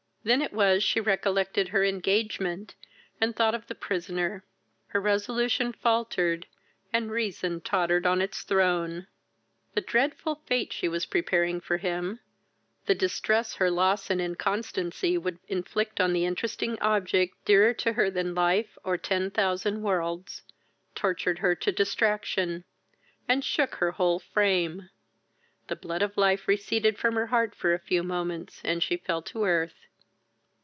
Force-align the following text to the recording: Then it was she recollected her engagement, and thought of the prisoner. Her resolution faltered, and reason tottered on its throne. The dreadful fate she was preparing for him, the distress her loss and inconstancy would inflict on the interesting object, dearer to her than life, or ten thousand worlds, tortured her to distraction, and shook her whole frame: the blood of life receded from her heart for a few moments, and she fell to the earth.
Then 0.23 0.43
it 0.43 0.53
was 0.53 0.83
she 0.83 0.99
recollected 1.01 1.69
her 1.69 1.83
engagement, 1.83 2.75
and 3.19 3.35
thought 3.35 3.55
of 3.55 3.65
the 3.65 3.73
prisoner. 3.73 4.45
Her 4.89 5.01
resolution 5.01 5.73
faltered, 5.73 6.45
and 6.93 7.09
reason 7.09 7.59
tottered 7.59 8.05
on 8.05 8.21
its 8.21 8.43
throne. 8.43 9.07
The 9.73 9.81
dreadful 9.81 10.35
fate 10.45 10.71
she 10.73 10.87
was 10.87 11.07
preparing 11.07 11.59
for 11.59 11.77
him, 11.77 12.19
the 12.85 12.93
distress 12.93 13.55
her 13.55 13.71
loss 13.71 14.11
and 14.11 14.21
inconstancy 14.21 15.17
would 15.17 15.39
inflict 15.47 15.99
on 15.99 16.13
the 16.13 16.25
interesting 16.25 16.77
object, 16.81 17.43
dearer 17.43 17.73
to 17.73 17.93
her 17.93 18.11
than 18.11 18.35
life, 18.35 18.77
or 18.83 18.99
ten 18.99 19.31
thousand 19.31 19.81
worlds, 19.81 20.43
tortured 20.93 21.39
her 21.39 21.55
to 21.55 21.71
distraction, 21.71 22.63
and 23.27 23.43
shook 23.43 23.73
her 23.81 23.93
whole 23.93 24.19
frame: 24.19 24.91
the 25.65 25.75
blood 25.75 26.03
of 26.03 26.15
life 26.15 26.47
receded 26.47 26.99
from 26.99 27.15
her 27.15 27.25
heart 27.25 27.55
for 27.55 27.73
a 27.73 27.79
few 27.79 28.03
moments, 28.03 28.61
and 28.63 28.83
she 28.83 28.97
fell 28.97 29.23
to 29.23 29.39
the 29.39 29.45
earth. 29.45 29.73